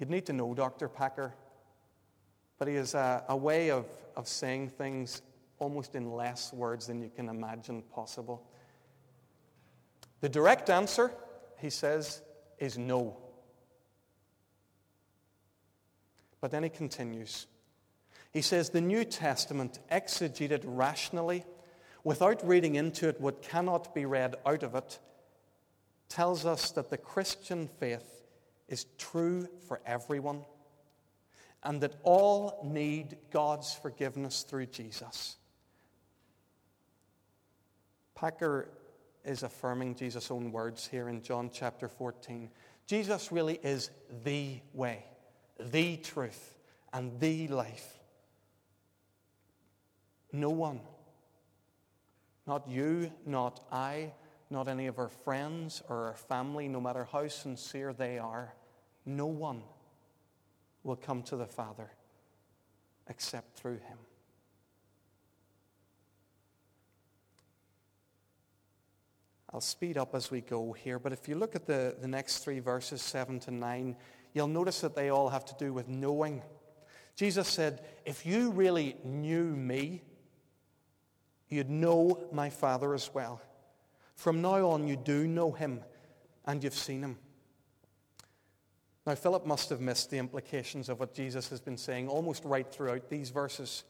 You'd 0.00 0.10
need 0.10 0.26
to 0.26 0.32
know 0.32 0.52
Dr. 0.52 0.88
Packer, 0.88 1.32
but 2.58 2.66
he 2.66 2.74
has 2.74 2.94
a, 2.94 3.22
a 3.28 3.36
way 3.36 3.70
of, 3.70 3.86
of 4.16 4.26
saying 4.26 4.70
things 4.70 5.22
almost 5.60 5.94
in 5.94 6.10
less 6.10 6.52
words 6.52 6.88
than 6.88 7.00
you 7.00 7.10
can 7.14 7.28
imagine 7.28 7.82
possible. 7.82 8.44
The 10.22 10.28
direct 10.28 10.70
answer, 10.70 11.12
he 11.60 11.70
says, 11.70 12.20
is 12.58 12.76
no. 12.76 13.16
But 16.40 16.50
then 16.50 16.62
he 16.62 16.68
continues. 16.68 17.46
He 18.32 18.42
says, 18.42 18.70
The 18.70 18.80
New 18.80 19.04
Testament, 19.04 19.78
exegeted 19.90 20.62
rationally, 20.64 21.44
without 22.04 22.46
reading 22.46 22.76
into 22.76 23.08
it 23.08 23.20
what 23.20 23.42
cannot 23.42 23.94
be 23.94 24.04
read 24.04 24.36
out 24.46 24.62
of 24.62 24.74
it, 24.74 24.98
tells 26.08 26.46
us 26.46 26.70
that 26.72 26.90
the 26.90 26.98
Christian 26.98 27.68
faith 27.80 28.22
is 28.68 28.86
true 28.98 29.48
for 29.66 29.80
everyone 29.84 30.42
and 31.62 31.80
that 31.80 31.96
all 32.02 32.60
need 32.64 33.16
God's 33.30 33.74
forgiveness 33.74 34.42
through 34.48 34.66
Jesus. 34.66 35.36
Packer 38.14 38.68
is 39.24 39.42
affirming 39.42 39.94
Jesus' 39.94 40.30
own 40.30 40.52
words 40.52 40.86
here 40.86 41.08
in 41.08 41.22
John 41.22 41.50
chapter 41.52 41.88
14. 41.88 42.50
Jesus 42.86 43.30
really 43.30 43.58
is 43.62 43.90
the 44.24 44.60
way, 44.72 45.04
the 45.58 45.96
truth, 45.96 46.54
and 46.92 47.18
the 47.20 47.48
life. 47.48 47.98
No 50.32 50.50
one, 50.50 50.80
not 52.46 52.68
you, 52.68 53.10
not 53.26 53.60
I, 53.72 54.12
not 54.50 54.68
any 54.68 54.86
of 54.86 54.98
our 54.98 55.08
friends 55.08 55.82
or 55.88 56.06
our 56.06 56.16
family, 56.16 56.68
no 56.68 56.80
matter 56.80 57.06
how 57.10 57.28
sincere 57.28 57.92
they 57.92 58.18
are, 58.18 58.54
no 59.04 59.26
one 59.26 59.62
will 60.82 60.96
come 60.96 61.22
to 61.24 61.36
the 61.36 61.46
Father 61.46 61.90
except 63.08 63.58
through 63.58 63.78
him. 63.78 63.98
I'll 69.52 69.62
speed 69.62 69.96
up 69.96 70.14
as 70.14 70.30
we 70.30 70.42
go 70.42 70.72
here, 70.72 70.98
but 70.98 71.12
if 71.12 71.26
you 71.26 71.34
look 71.34 71.56
at 71.56 71.66
the, 71.66 71.96
the 72.00 72.08
next 72.08 72.38
three 72.38 72.58
verses, 72.58 73.00
7 73.00 73.40
to 73.40 73.50
9, 73.50 73.96
you'll 74.32 74.48
notice 74.48 74.80
that 74.80 74.94
they 74.94 75.10
all 75.10 75.28
have 75.28 75.44
to 75.46 75.54
do 75.58 75.72
with 75.72 75.88
knowing. 75.88 76.42
Jesus 77.16 77.48
said, 77.48 77.84
If 78.04 78.24
you 78.24 78.50
really 78.50 78.96
knew 79.04 79.44
me, 79.44 80.02
you'd 81.48 81.70
know 81.70 82.28
my 82.32 82.50
Father 82.50 82.94
as 82.94 83.12
well. 83.12 83.40
From 84.14 84.42
now 84.42 84.70
on, 84.70 84.86
you 84.86 84.96
do 84.96 85.26
know 85.26 85.52
him 85.52 85.80
and 86.44 86.62
you've 86.62 86.74
seen 86.74 87.02
him. 87.02 87.18
Now, 89.06 89.14
Philip 89.14 89.46
must 89.46 89.70
have 89.70 89.80
missed 89.80 90.10
the 90.10 90.18
implications 90.18 90.88
of 90.88 91.00
what 91.00 91.14
Jesus 91.14 91.48
has 91.48 91.60
been 91.60 91.78
saying 91.78 92.08
almost 92.08 92.44
right 92.44 92.70
throughout 92.70 93.08
these 93.08 93.30
verses. 93.30 93.84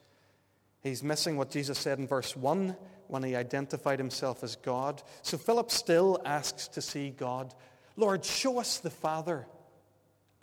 He's 0.80 1.02
missing 1.02 1.37
what 1.37 1.50
Jesus 1.50 1.76
said 1.76 1.99
in 1.99 2.07
verse 2.07 2.37
1 2.37 2.76
when 3.09 3.23
he 3.25 3.35
identified 3.35 3.99
himself 3.99 4.45
as 4.45 4.54
God. 4.54 5.02
So 5.23 5.37
Philip 5.37 5.71
still 5.71 6.21
asks 6.25 6.68
to 6.68 6.80
see 6.80 7.11
God. 7.11 7.52
Lord, 7.97 8.25
show 8.25 8.61
us 8.61 8.78
the 8.78 8.90
Father, 8.90 9.47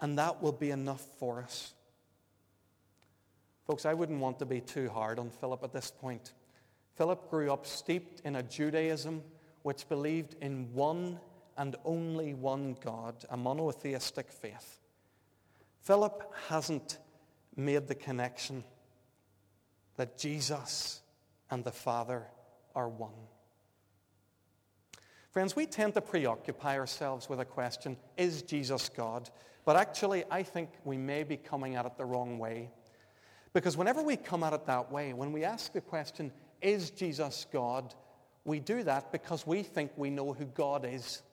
and 0.02 0.18
that 0.18 0.42
will 0.42 0.52
be 0.52 0.72
enough 0.72 1.06
for 1.20 1.42
us. 1.42 1.74
Folks, 3.66 3.86
I 3.86 3.94
wouldn't 3.94 4.20
want 4.20 4.40
to 4.40 4.46
be 4.46 4.62
too 4.62 4.90
hard 4.90 5.18
on 5.18 5.30
Philip 5.30 5.64
at 5.64 5.74
this 5.74 5.92
point. 5.92 6.34
Philip 6.96 7.30
grew 7.30 7.52
up 7.52 7.66
steeped 7.66 8.22
in 8.22 8.36
a 8.36 8.44
Judaism 8.44 9.24
which 9.64 9.90
believed 9.90 10.36
in 10.42 10.72
one 10.74 11.20
and 11.58 11.76
only 11.84 12.34
one 12.34 12.78
God, 12.84 13.26
a 13.30 13.38
monotheistic 13.38 14.32
faith. 14.32 14.80
Philip 15.82 16.32
hasn't 16.50 17.00
made 17.56 17.88
the 17.88 17.96
connection 17.96 18.64
that 19.96 20.18
Jesus 20.18 21.02
and 21.50 21.64
the 21.64 21.72
Father 21.72 22.24
are 22.76 22.90
one. 22.90 23.14
Friends, 25.32 25.56
we 25.56 25.66
tend 25.66 25.94
to 25.96 26.02
preoccupy 26.02 26.78
ourselves 26.78 27.28
with 27.28 27.40
a 27.40 27.46
question 27.46 27.98
is 28.18 28.42
Jesus 28.42 28.90
God? 28.90 29.30
But 29.66 29.76
actually, 29.76 30.24
I 30.30 30.44
think 30.44 30.70
we 30.84 30.96
may 30.96 31.24
be 31.24 31.38
coming 31.38 31.76
at 31.76 31.86
it 31.86 31.98
the 31.98 32.06
wrong 32.06 32.38
way. 32.38 32.70
Because 33.52 33.76
whenever 33.76 34.04
we 34.04 34.16
come 34.16 34.44
at 34.44 34.54
it 34.54 34.66
that 34.68 34.92
way, 34.92 35.14
when 35.14 35.32
we 35.32 35.44
ask 35.44 35.74
the 35.74 35.82
question, 35.82 36.32
is 36.62 36.92
Jesus 36.92 37.48
God? 37.52 37.94
We 38.44 38.60
do 38.60 38.84
that 38.84 39.12
because 39.12 39.48
we 39.48 39.64
think 39.64 39.92
we 39.96 40.12
know 40.12 40.34
who 40.34 40.46
God 40.46 40.86
is. 40.86 41.24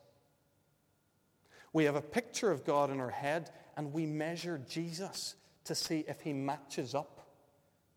We 1.74 1.84
have 1.84 1.96
a 1.96 2.02
picture 2.02 2.50
of 2.50 2.64
God 2.64 2.90
in 2.90 3.00
our 3.00 3.10
head 3.10 3.50
and 3.76 3.92
we 3.92 4.06
measure 4.06 4.60
Jesus 4.68 5.34
to 5.64 5.74
see 5.74 6.04
if 6.08 6.20
he 6.20 6.32
matches 6.32 6.94
up. 6.94 7.26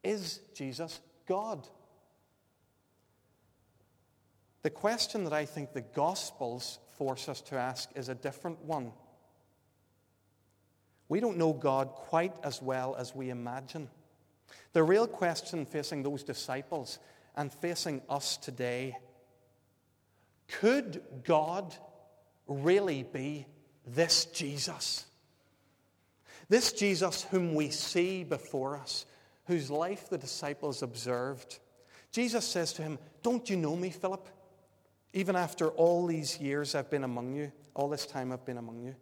Is 0.04 0.40
Jesus 0.54 1.00
God? 1.28 1.68
The 4.64 4.70
question 4.70 5.24
that 5.26 5.34
I 5.34 5.46
think 5.46 5.74
the 5.74 5.82
Gospels 5.82 6.80
force 6.98 7.30
us 7.30 7.42
to 7.42 7.56
ask 7.56 7.90
is 7.96 8.10
a 8.10 8.16
different 8.16 8.64
one. 8.64 8.92
We 11.08 11.20
don't 11.20 11.38
know 11.38 11.54
God 11.54 11.90
quite 11.90 12.34
as 12.44 12.62
well 12.62 12.96
as 12.96 13.16
we 13.16 13.30
imagine. 13.30 13.90
The 14.74 14.84
real 14.84 15.08
question 15.08 15.66
facing 15.66 16.04
those 16.04 16.24
disciples 16.24 17.00
and 17.36 17.52
facing 17.52 18.02
us 18.10 18.38
today 18.38 18.98
could 20.48 21.02
God 21.24 21.76
really 22.48 23.04
be 23.04 23.46
this 23.86 24.26
Jesus. 24.26 25.06
This 26.50 26.72
Jesus 26.72 27.24
whom 27.24 27.56
we 27.56 27.70
see 27.70 28.24
before 28.24 28.78
us, 28.78 29.06
whose 29.46 29.72
life 29.72 30.10
the 30.10 30.18
disciples 30.18 30.84
observed. 30.84 31.60
Jesus 32.12 32.46
says 32.46 32.74
to 32.74 32.82
him, 32.82 33.00
Don't 33.24 33.50
you 33.50 33.58
know 33.58 33.76
me, 33.76 33.90
Philip? 33.90 34.28
Even 35.14 35.36
after 35.36 35.70
all 35.70 36.06
these 36.06 36.40
years 36.40 36.76
I've 36.76 36.90
been 36.90 37.04
among 37.04 37.36
you, 37.36 37.52
all 37.74 37.90
this 37.90 38.06
time 38.06 38.32
I've 38.32 38.46
been 38.46 38.58
among 38.58 38.82
you. 38.84 38.96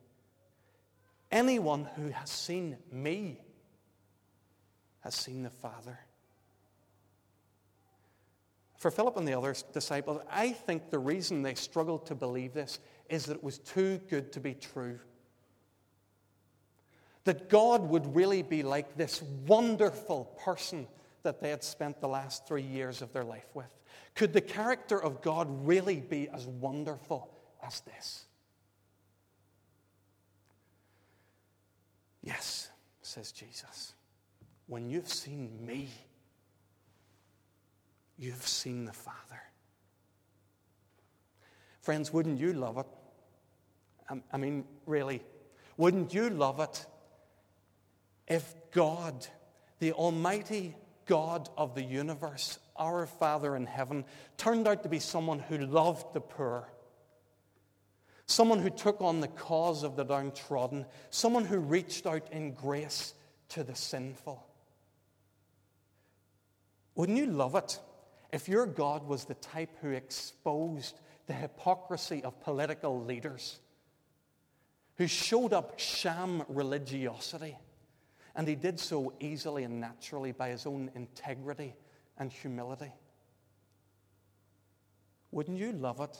Anyone 1.33 1.89
who 1.95 2.09
has 2.09 2.29
seen 2.29 2.77
me 2.91 3.41
has 4.99 5.15
seen 5.15 5.41
the 5.41 5.49
Father. 5.49 5.97
For 8.77 8.91
Philip 8.91 9.17
and 9.17 9.27
the 9.27 9.33
other 9.33 9.55
disciples, 9.73 10.21
I 10.29 10.51
think 10.51 10.91
the 10.91 10.99
reason 10.99 11.41
they 11.41 11.55
struggled 11.55 12.05
to 12.05 12.15
believe 12.15 12.53
this 12.53 12.79
is 13.09 13.25
that 13.25 13.37
it 13.37 13.43
was 13.43 13.57
too 13.57 13.99
good 14.11 14.31
to 14.33 14.39
be 14.39 14.53
true. 14.53 14.99
That 17.23 17.49
God 17.49 17.81
would 17.89 18.15
really 18.15 18.43
be 18.43 18.61
like 18.61 18.95
this 18.95 19.23
wonderful 19.47 20.25
person 20.45 20.85
that 21.23 21.41
they 21.41 21.49
had 21.49 21.63
spent 21.63 21.99
the 21.99 22.07
last 22.07 22.45
three 22.47 22.61
years 22.61 23.01
of 23.01 23.11
their 23.11 23.23
life 23.23 23.47
with. 23.55 23.73
Could 24.13 24.33
the 24.33 24.41
character 24.41 25.01
of 25.01 25.23
God 25.23 25.47
really 25.65 25.99
be 25.99 26.29
as 26.29 26.45
wonderful 26.45 27.33
as 27.65 27.79
this? 27.79 28.25
Yes, 32.23 32.69
says 33.01 33.31
Jesus. 33.31 33.93
When 34.67 34.89
you've 34.89 35.09
seen 35.09 35.65
me, 35.65 35.89
you've 38.17 38.47
seen 38.47 38.85
the 38.85 38.93
Father. 38.93 39.41
Friends, 41.81 42.13
wouldn't 42.13 42.39
you 42.39 42.53
love 42.53 42.77
it? 42.77 42.85
Um, 44.09 44.23
I 44.31 44.37
mean, 44.37 44.63
really, 44.85 45.21
wouldn't 45.75 46.13
you 46.13 46.29
love 46.29 46.61
it 46.61 46.85
if 48.27 48.55
God, 48.71 49.27
the 49.79 49.91
Almighty 49.91 50.75
God 51.05 51.49
of 51.57 51.75
the 51.75 51.83
universe, 51.83 52.57
our 52.77 53.05
Father 53.05 53.55
in 53.57 53.65
heaven, 53.65 54.05
turned 54.37 54.65
out 54.65 54.83
to 54.83 54.89
be 54.89 54.99
someone 54.99 55.39
who 55.39 55.57
loved 55.57 56.13
the 56.13 56.21
poor? 56.21 56.69
Someone 58.33 58.57
who 58.57 58.71
took 58.71 58.99
on 58.99 59.19
the 59.19 59.27
cause 59.27 59.83
of 59.83 59.95
the 59.95 60.03
downtrodden, 60.03 60.87
someone 61.11 61.45
who 61.45 61.59
reached 61.59 62.07
out 62.07 62.27
in 62.31 62.53
grace 62.53 63.13
to 63.49 63.63
the 63.63 63.75
sinful. 63.75 64.43
Wouldn't 66.95 67.15
you 67.15 67.27
love 67.27 67.53
it 67.53 67.79
if 68.31 68.49
your 68.49 68.65
God 68.65 69.07
was 69.07 69.25
the 69.25 69.35
type 69.35 69.69
who 69.81 69.91
exposed 69.91 70.99
the 71.27 71.33
hypocrisy 71.33 72.23
of 72.23 72.41
political 72.41 73.05
leaders 73.05 73.59
who 74.95 75.05
showed 75.05 75.53
up 75.53 75.77
sham 75.77 76.41
religiosity. 76.47 77.55
And 78.35 78.47
he 78.47 78.55
did 78.55 78.79
so 78.79 79.13
easily 79.19 79.63
and 79.63 79.79
naturally 79.79 80.31
by 80.31 80.49
his 80.49 80.65
own 80.65 80.89
integrity 80.95 81.75
and 82.17 82.31
humility. 82.31 82.93
Wouldn't 85.29 85.59
you 85.59 85.71
love 85.71 85.99
it 85.99 86.17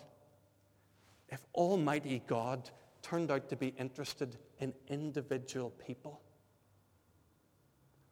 if 1.33 1.43
Almighty 1.55 2.21
God 2.27 2.69
turned 3.01 3.31
out 3.31 3.49
to 3.49 3.55
be 3.55 3.73
interested 3.79 4.37
in 4.59 4.71
individual 4.87 5.71
people? 5.71 6.21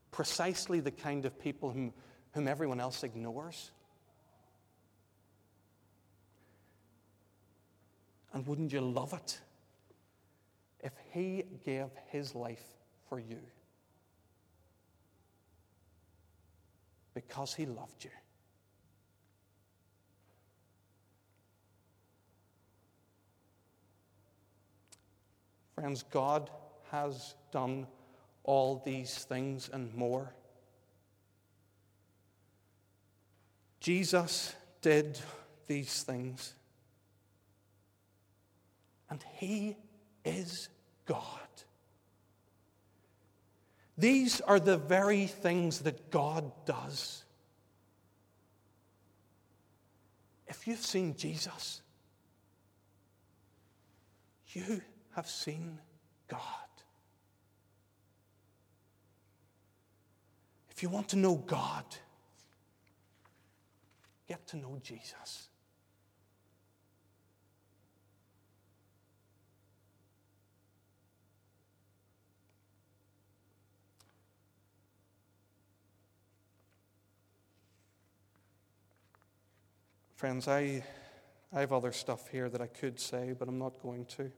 Precisely 0.09 0.79
the 0.79 0.89
kind 0.89 1.23
of 1.25 1.39
people 1.39 1.69
whom, 1.69 1.93
whom 2.31 2.47
everyone 2.47 2.79
else 2.79 3.03
ignores. 3.03 3.69
And 8.33 8.47
wouldn't 8.47 8.73
you 8.73 8.81
love 8.81 9.13
it 9.13 9.39
if 10.79 10.93
He 11.11 11.43
gave 11.63 11.89
His 12.07 12.33
life 12.33 12.65
for 13.07 13.19
you? 13.19 13.37
Because 17.13 17.53
He 17.53 17.67
loved 17.67 18.03
you. 18.03 18.09
Friends, 25.81 26.03
God 26.11 26.47
has 26.91 27.33
done 27.51 27.87
all 28.43 28.83
these 28.85 29.23
things 29.23 29.67
and 29.73 29.91
more. 29.95 30.31
Jesus 33.79 34.53
did 34.83 35.19
these 35.65 36.03
things, 36.03 36.53
and 39.09 39.25
He 39.37 39.75
is 40.23 40.69
God. 41.07 41.49
These 43.97 44.39
are 44.41 44.59
the 44.59 44.77
very 44.77 45.25
things 45.25 45.79
that 45.79 46.11
God 46.11 46.51
does. 46.67 47.23
If 50.45 50.67
you've 50.67 50.77
seen 50.77 51.15
Jesus, 51.15 51.81
you 54.49 54.83
have 55.15 55.27
seen 55.27 55.79
God. 56.27 56.39
If 60.69 60.81
you 60.81 60.89
want 60.89 61.09
to 61.09 61.15
know 61.15 61.35
God, 61.35 61.85
get 64.27 64.47
to 64.47 64.57
know 64.57 64.79
Jesus. 64.81 65.49
Friends, 80.15 80.47
I, 80.47 80.83
I 81.51 81.61
have 81.61 81.73
other 81.73 81.91
stuff 81.91 82.29
here 82.29 82.47
that 82.47 82.61
I 82.61 82.67
could 82.67 82.99
say, 82.99 83.33
but 83.37 83.47
I'm 83.47 83.57
not 83.57 83.81
going 83.81 84.05
to. 84.17 84.31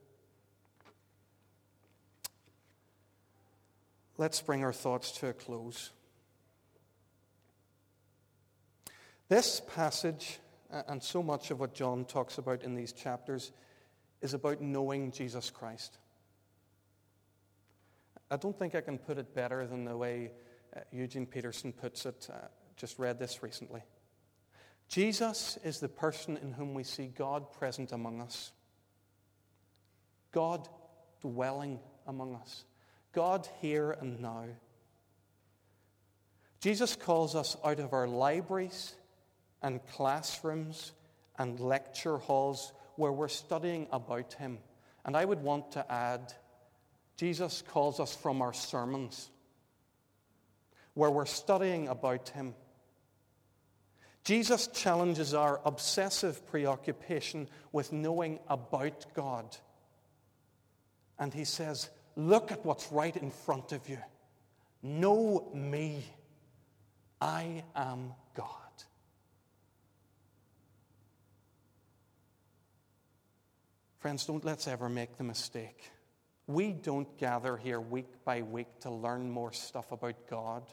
Let's 4.17 4.41
bring 4.41 4.63
our 4.63 4.73
thoughts 4.73 5.12
to 5.19 5.28
a 5.28 5.34
close. 5.34 5.91
This 9.28 9.62
passage, 9.73 10.39
and 10.69 11.02
so 11.02 11.23
much 11.23 11.49
of 11.49 11.60
what 11.60 11.73
John 11.73 12.06
talks 12.06 12.38
about 12.38 12.63
in 12.63 12.76
these 12.76 12.93
chapters, 12.93 13.52
is 14.21 14.34
about 14.34 14.62
knowing 14.62 15.12
Jesus 15.12 15.49
Christ. 15.49 15.97
I 18.30 18.38
don't 18.38 18.58
think 18.58 18.76
I 18.76 18.82
can 18.82 18.97
put 18.97 19.17
it 19.17 19.34
better 19.34 19.65
than 19.67 19.86
the 19.86 19.97
way 19.97 20.32
uh, 20.76 20.80
Eugene 20.91 21.26
Peterson 21.26 21.71
puts 21.71 22.06
it. 22.06 22.28
Uh, 22.32 22.47
just 22.76 22.97
read 22.97 23.19
this 23.19 23.43
recently. 23.43 23.82
Jesus 24.88 25.58
is 25.63 25.80
the 25.80 25.89
person 25.89 26.38
in 26.38 26.52
whom 26.52 26.73
we 26.73 26.84
see 26.84 27.08
God 27.08 27.52
present 27.52 27.91
among 27.91 28.21
us, 28.21 28.52
God 30.32 30.67
dwelling 31.21 31.80
among 32.08 32.36
us, 32.36 32.65
God 33.13 33.47
here 33.62 33.91
and 33.91 34.19
now. 34.19 34.45
Jesus 36.60 36.95
calls 36.95 37.36
us 37.36 37.58
out 37.63 37.80
of 37.80 37.93
our 37.93 38.08
libraries 38.08 38.93
and 39.62 39.86
classrooms 39.88 40.91
and 41.38 41.60
lecture 41.60 42.17
halls 42.17 42.73
where 42.95 43.12
we're 43.12 43.28
studying 43.28 43.88
about 43.91 44.34
Him. 44.34 44.60
And 45.06 45.15
I 45.15 45.26
would 45.26 45.41
want 45.41 45.73
to 45.73 45.91
add, 45.91 46.34
Jesus 47.17 47.63
calls 47.69 47.99
us 47.99 48.15
from 48.15 48.41
our 48.41 48.54
sermons 48.54 49.30
where 50.93 51.12
we're 51.12 51.26
studying 51.26 51.88
about 51.88 52.30
Him 52.30 52.54
Jesus 54.23 54.67
challenges 54.67 55.34
our 55.34 55.60
obsessive 55.65 56.47
preoccupation 56.47 57.49
with 57.73 57.91
knowing 57.91 58.39
about 58.47 59.06
God. 59.13 59.58
And 61.19 61.34
he 61.34 61.43
says, 61.43 61.89
Look 62.15 62.52
at 62.52 62.65
what's 62.65 62.91
right 62.91 63.15
in 63.15 63.32
front 63.32 63.71
of 63.71 63.88
you. 63.89 63.99
Know 64.82 65.49
me. 65.54 66.04
I 67.19 67.63
am 67.76 68.13
God. 68.36 68.47
Friends, 73.99 74.26
don't 74.26 74.43
let's 74.43 74.67
ever 74.67 74.89
make 74.89 75.17
the 75.17 75.23
mistake. 75.23 75.89
We 76.45 76.73
don't 76.73 77.17
gather 77.17 77.56
here 77.56 77.80
week 77.80 78.26
by 78.26 78.41
week 78.41 78.67
to 78.82 78.89
learn 78.89 79.32
more 79.32 79.54
stuff 79.54 79.93
about 79.93 80.28
God. 80.30 80.63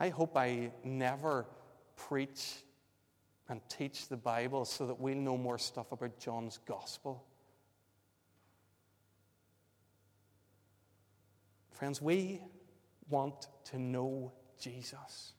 I 0.00 0.08
hope 0.08 0.36
I 0.36 0.72
never 0.82 1.46
preach 1.94 2.56
and 3.48 3.60
teach 3.68 4.08
the 4.08 4.16
Bible 4.16 4.64
so 4.64 4.86
that 4.86 4.98
we'll 4.98 5.14
know 5.16 5.36
more 5.36 5.58
stuff 5.58 5.92
about 5.92 6.18
John's 6.18 6.58
gospel. 6.66 7.24
Friends, 11.80 12.02
we 12.02 12.42
want 13.08 13.46
to 13.64 13.78
know 13.78 14.32
Jesus. 14.58 15.32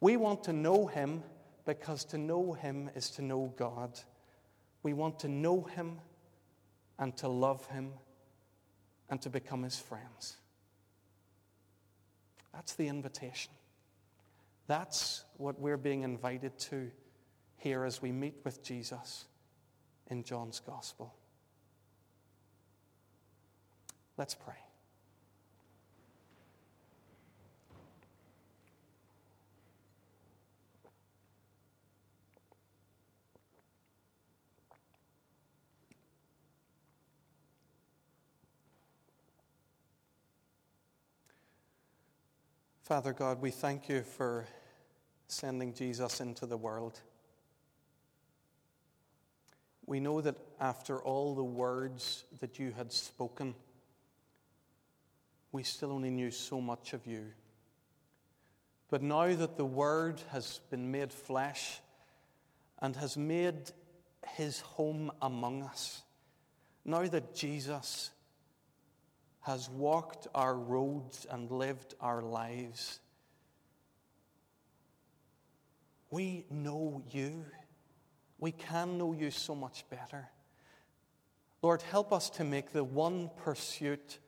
We 0.00 0.16
want 0.16 0.42
to 0.42 0.52
know 0.52 0.88
him 0.88 1.22
because 1.66 2.04
to 2.06 2.18
know 2.18 2.52
him 2.52 2.90
is 2.96 3.10
to 3.10 3.22
know 3.22 3.54
God. 3.56 4.00
We 4.82 4.92
want 4.92 5.20
to 5.20 5.28
know 5.28 5.62
him 5.62 6.00
and 6.98 7.16
to 7.18 7.28
love 7.28 7.64
him 7.66 7.92
and 9.08 9.22
to 9.22 9.30
become 9.30 9.62
his 9.62 9.78
friends. 9.78 10.36
That's 12.52 12.74
the 12.74 12.88
invitation. 12.88 13.52
That's 14.66 15.24
what 15.36 15.60
we're 15.60 15.76
being 15.76 16.02
invited 16.02 16.58
to 16.58 16.90
here 17.56 17.84
as 17.84 18.02
we 18.02 18.10
meet 18.10 18.34
with 18.42 18.64
Jesus 18.64 19.26
in 20.08 20.24
John's 20.24 20.58
Gospel. 20.58 21.14
Let's 24.22 24.36
pray. 24.36 24.54
Father 42.84 43.12
God, 43.12 43.42
we 43.42 43.50
thank 43.50 43.88
you 43.88 44.02
for 44.02 44.46
sending 45.26 45.74
Jesus 45.74 46.20
into 46.20 46.46
the 46.46 46.56
world. 46.56 47.00
We 49.84 49.98
know 49.98 50.20
that 50.20 50.36
after 50.60 51.02
all 51.02 51.34
the 51.34 51.42
words 51.42 52.22
that 52.38 52.60
you 52.60 52.70
had 52.70 52.92
spoken, 52.92 53.56
we 55.52 55.62
still 55.62 55.92
only 55.92 56.10
knew 56.10 56.30
so 56.30 56.60
much 56.60 56.94
of 56.94 57.06
you. 57.06 57.26
But 58.90 59.02
now 59.02 59.34
that 59.34 59.56
the 59.56 59.64
Word 59.64 60.20
has 60.30 60.60
been 60.70 60.90
made 60.90 61.12
flesh 61.12 61.80
and 62.80 62.96
has 62.96 63.16
made 63.16 63.70
his 64.36 64.60
home 64.60 65.12
among 65.20 65.62
us, 65.62 66.02
now 66.84 67.06
that 67.06 67.34
Jesus 67.34 68.10
has 69.42 69.68
walked 69.68 70.28
our 70.34 70.54
roads 70.54 71.26
and 71.30 71.50
lived 71.50 71.94
our 72.00 72.22
lives. 72.22 73.00
We 76.10 76.44
know 76.48 77.02
you. 77.10 77.44
We 78.38 78.52
can 78.52 78.98
know 78.98 79.12
you 79.12 79.30
so 79.30 79.54
much 79.54 79.84
better. 79.90 80.28
Lord, 81.60 81.82
help 81.82 82.12
us 82.12 82.30
to 82.30 82.44
make 82.44 82.72
the 82.72 82.84
one 82.84 83.30
pursuit 83.36 84.18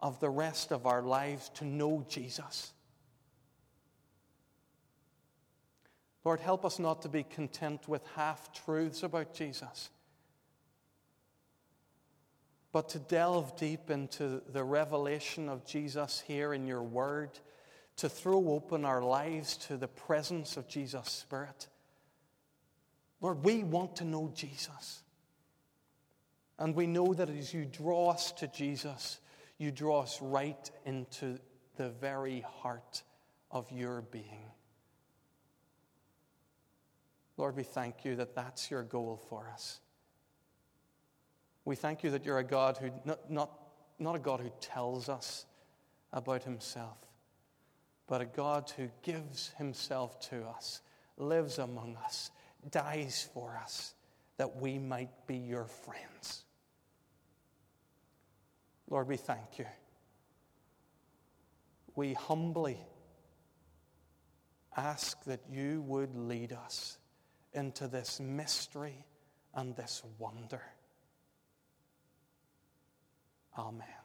of 0.00 0.20
the 0.20 0.30
rest 0.30 0.72
of 0.72 0.86
our 0.86 1.02
lives 1.02 1.50
to 1.54 1.64
know 1.64 2.04
Jesus. 2.08 2.72
Lord, 6.24 6.40
help 6.40 6.64
us 6.64 6.78
not 6.78 7.02
to 7.02 7.08
be 7.08 7.22
content 7.22 7.86
with 7.88 8.02
half 8.16 8.52
truths 8.52 9.02
about 9.02 9.34
Jesus 9.34 9.90
but 12.74 12.88
to 12.88 12.98
delve 12.98 13.56
deep 13.56 13.88
into 13.88 14.42
the 14.52 14.64
revelation 14.64 15.48
of 15.48 15.64
Jesus 15.64 16.24
here 16.26 16.52
in 16.52 16.66
your 16.66 16.82
word, 16.82 17.30
to 17.94 18.08
throw 18.08 18.48
open 18.48 18.84
our 18.84 19.00
lives 19.00 19.56
to 19.56 19.76
the 19.76 19.86
presence 19.86 20.56
of 20.56 20.66
Jesus' 20.66 21.08
Spirit. 21.08 21.68
Lord, 23.20 23.44
we 23.44 23.62
want 23.62 23.94
to 23.96 24.04
know 24.04 24.32
Jesus. 24.34 25.04
And 26.58 26.74
we 26.74 26.88
know 26.88 27.14
that 27.14 27.30
as 27.30 27.54
you 27.54 27.64
draw 27.64 28.10
us 28.10 28.32
to 28.32 28.48
Jesus, 28.48 29.20
you 29.58 29.70
draw 29.70 30.00
us 30.00 30.20
right 30.20 30.70
into 30.84 31.38
the 31.76 31.90
very 31.90 32.44
heart 32.60 33.02
of 33.50 33.70
your 33.70 34.02
being. 34.02 34.50
Lord, 37.36 37.56
we 37.56 37.62
thank 37.62 38.04
you 38.04 38.16
that 38.16 38.34
that's 38.34 38.70
your 38.70 38.82
goal 38.82 39.20
for 39.28 39.50
us. 39.52 39.80
We 41.64 41.76
thank 41.76 42.02
you 42.02 42.10
that 42.10 42.24
you're 42.24 42.38
a 42.38 42.44
God 42.44 42.76
who, 42.76 42.90
not, 43.04 43.30
not, 43.30 43.50
not 43.98 44.16
a 44.16 44.18
God 44.18 44.40
who 44.40 44.52
tells 44.60 45.08
us 45.08 45.46
about 46.12 46.44
himself, 46.44 46.98
but 48.06 48.20
a 48.20 48.26
God 48.26 48.70
who 48.76 48.88
gives 49.02 49.50
himself 49.56 50.20
to 50.28 50.44
us, 50.44 50.82
lives 51.16 51.58
among 51.58 51.96
us, 52.04 52.30
dies 52.70 53.28
for 53.32 53.58
us, 53.62 53.94
that 54.36 54.56
we 54.56 54.78
might 54.78 55.26
be 55.26 55.36
your 55.36 55.66
friends. 55.66 56.44
Lord, 58.88 59.08
we 59.08 59.16
thank 59.16 59.58
you. 59.58 59.66
We 61.96 62.14
humbly 62.14 62.78
ask 64.76 65.22
that 65.24 65.40
you 65.50 65.82
would 65.82 66.14
lead 66.16 66.52
us 66.52 66.98
into 67.52 67.86
this 67.86 68.20
mystery 68.20 69.04
and 69.54 69.76
this 69.76 70.02
wonder. 70.18 70.62
Amen. 73.56 74.03